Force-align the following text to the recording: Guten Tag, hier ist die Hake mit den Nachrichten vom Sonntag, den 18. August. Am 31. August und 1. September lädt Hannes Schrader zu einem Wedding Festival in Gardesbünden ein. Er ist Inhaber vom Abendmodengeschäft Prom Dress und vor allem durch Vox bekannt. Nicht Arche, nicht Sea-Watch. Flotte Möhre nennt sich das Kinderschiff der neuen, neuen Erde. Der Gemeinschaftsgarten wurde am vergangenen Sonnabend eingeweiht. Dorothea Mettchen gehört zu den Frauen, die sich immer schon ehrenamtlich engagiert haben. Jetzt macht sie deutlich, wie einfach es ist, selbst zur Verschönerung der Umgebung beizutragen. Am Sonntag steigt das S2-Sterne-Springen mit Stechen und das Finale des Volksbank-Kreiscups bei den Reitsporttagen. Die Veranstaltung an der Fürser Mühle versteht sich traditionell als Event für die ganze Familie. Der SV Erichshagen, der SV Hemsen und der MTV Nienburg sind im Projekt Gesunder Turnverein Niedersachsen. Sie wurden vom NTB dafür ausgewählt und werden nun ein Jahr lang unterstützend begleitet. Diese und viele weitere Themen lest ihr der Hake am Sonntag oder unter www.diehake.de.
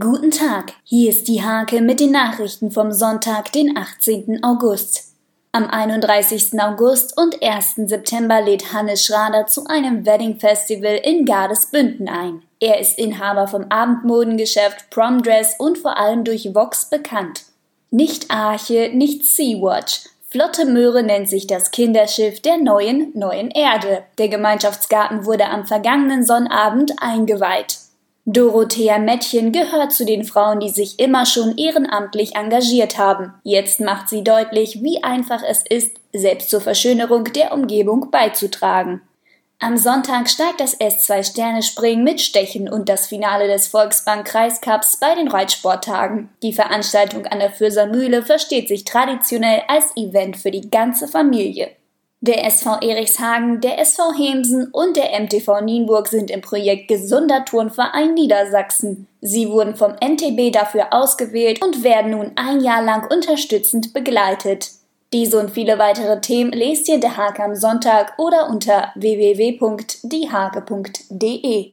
Guten 0.00 0.30
Tag, 0.30 0.74
hier 0.84 1.08
ist 1.08 1.26
die 1.26 1.42
Hake 1.42 1.80
mit 1.80 1.98
den 1.98 2.12
Nachrichten 2.12 2.70
vom 2.70 2.92
Sonntag, 2.92 3.50
den 3.50 3.76
18. 3.76 4.44
August. 4.44 5.14
Am 5.50 5.66
31. 5.66 6.52
August 6.60 7.18
und 7.18 7.42
1. 7.42 7.88
September 7.88 8.40
lädt 8.40 8.72
Hannes 8.72 9.04
Schrader 9.04 9.46
zu 9.46 9.66
einem 9.66 10.06
Wedding 10.06 10.38
Festival 10.38 11.00
in 11.02 11.24
Gardesbünden 11.24 12.08
ein. 12.08 12.42
Er 12.60 12.78
ist 12.78 12.96
Inhaber 12.96 13.48
vom 13.48 13.64
Abendmodengeschäft 13.70 14.88
Prom 14.90 15.24
Dress 15.24 15.56
und 15.58 15.78
vor 15.78 15.96
allem 15.96 16.22
durch 16.22 16.54
Vox 16.54 16.88
bekannt. 16.88 17.46
Nicht 17.90 18.30
Arche, 18.30 18.92
nicht 18.94 19.24
Sea-Watch. 19.24 20.02
Flotte 20.28 20.64
Möhre 20.66 21.02
nennt 21.02 21.28
sich 21.28 21.48
das 21.48 21.72
Kinderschiff 21.72 22.40
der 22.40 22.58
neuen, 22.58 23.10
neuen 23.14 23.50
Erde. 23.50 24.04
Der 24.18 24.28
Gemeinschaftsgarten 24.28 25.24
wurde 25.24 25.46
am 25.46 25.66
vergangenen 25.66 26.24
Sonnabend 26.24 27.02
eingeweiht. 27.02 27.77
Dorothea 28.30 28.98
Mettchen 28.98 29.52
gehört 29.52 29.94
zu 29.94 30.04
den 30.04 30.22
Frauen, 30.22 30.60
die 30.60 30.68
sich 30.68 30.98
immer 30.98 31.24
schon 31.24 31.56
ehrenamtlich 31.56 32.36
engagiert 32.36 32.98
haben. 32.98 33.32
Jetzt 33.42 33.80
macht 33.80 34.10
sie 34.10 34.22
deutlich, 34.22 34.82
wie 34.82 35.02
einfach 35.02 35.42
es 35.42 35.64
ist, 35.66 35.96
selbst 36.12 36.50
zur 36.50 36.60
Verschönerung 36.60 37.24
der 37.24 37.54
Umgebung 37.54 38.10
beizutragen. 38.10 39.00
Am 39.60 39.78
Sonntag 39.78 40.28
steigt 40.28 40.60
das 40.60 40.78
S2-Sterne-Springen 40.78 42.04
mit 42.04 42.20
Stechen 42.20 42.68
und 42.68 42.90
das 42.90 43.06
Finale 43.06 43.48
des 43.48 43.68
Volksbank-Kreiscups 43.68 44.98
bei 44.98 45.14
den 45.14 45.28
Reitsporttagen. 45.28 46.28
Die 46.42 46.52
Veranstaltung 46.52 47.24
an 47.24 47.38
der 47.38 47.50
Fürser 47.50 47.86
Mühle 47.86 48.22
versteht 48.22 48.68
sich 48.68 48.84
traditionell 48.84 49.62
als 49.68 49.96
Event 49.96 50.36
für 50.36 50.50
die 50.50 50.70
ganze 50.70 51.08
Familie. 51.08 51.70
Der 52.20 52.44
SV 52.44 52.78
Erichshagen, 52.80 53.60
der 53.60 53.78
SV 53.78 54.12
Hemsen 54.12 54.66
und 54.72 54.96
der 54.96 55.20
MTV 55.20 55.60
Nienburg 55.60 56.08
sind 56.08 56.32
im 56.32 56.40
Projekt 56.40 56.88
Gesunder 56.88 57.44
Turnverein 57.44 58.14
Niedersachsen. 58.14 59.06
Sie 59.20 59.48
wurden 59.48 59.76
vom 59.76 59.92
NTB 59.92 60.52
dafür 60.52 60.92
ausgewählt 60.92 61.62
und 61.62 61.84
werden 61.84 62.10
nun 62.10 62.32
ein 62.34 62.60
Jahr 62.60 62.82
lang 62.82 63.08
unterstützend 63.08 63.92
begleitet. 63.92 64.72
Diese 65.12 65.38
und 65.38 65.52
viele 65.52 65.78
weitere 65.78 66.20
Themen 66.20 66.50
lest 66.50 66.88
ihr 66.88 66.98
der 66.98 67.16
Hake 67.16 67.40
am 67.42 67.54
Sonntag 67.54 68.18
oder 68.18 68.50
unter 68.50 68.90
www.diehake.de. 68.96 71.66